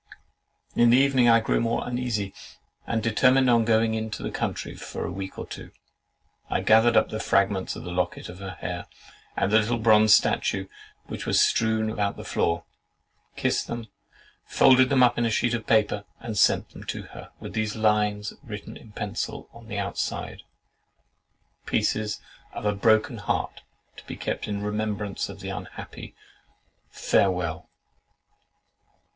[0.75, 2.33] In the evening I grew more uneasy,
[2.87, 5.69] and determined on going into the country for a week or two.
[6.49, 8.87] I gathered up the fragments of the locket of her hair,
[9.37, 10.65] and the little bronze statue,
[11.05, 12.63] which were strewed about the floor,
[13.35, 13.89] kissed them,
[14.43, 17.75] folded them up in a sheet of paper, and sent them to her, with these
[17.75, 22.19] lines written in pencil on the outside—"Pieces
[22.53, 23.61] of a broken heart,
[23.97, 26.15] to be kept in remembrance of the unhappy.
[26.89, 27.69] Farewell."